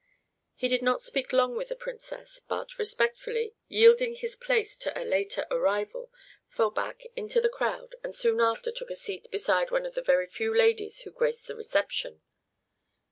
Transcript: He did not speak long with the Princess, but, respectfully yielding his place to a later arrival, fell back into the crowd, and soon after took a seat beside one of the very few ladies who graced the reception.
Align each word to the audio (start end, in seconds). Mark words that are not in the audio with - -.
He 0.55 0.67
did 0.67 0.81
not 0.81 0.99
speak 0.99 1.31
long 1.31 1.55
with 1.55 1.69
the 1.69 1.75
Princess, 1.75 2.39
but, 2.47 2.79
respectfully 2.79 3.53
yielding 3.67 4.15
his 4.15 4.35
place 4.35 4.75
to 4.79 4.99
a 4.99 5.05
later 5.05 5.45
arrival, 5.51 6.11
fell 6.47 6.71
back 6.71 7.03
into 7.15 7.39
the 7.39 7.49
crowd, 7.49 7.93
and 8.03 8.15
soon 8.15 8.39
after 8.39 8.71
took 8.71 8.89
a 8.89 8.95
seat 8.95 9.29
beside 9.29 9.69
one 9.69 9.85
of 9.85 9.93
the 9.93 10.01
very 10.01 10.25
few 10.25 10.57
ladies 10.57 11.01
who 11.01 11.11
graced 11.11 11.45
the 11.45 11.55
reception. 11.55 12.23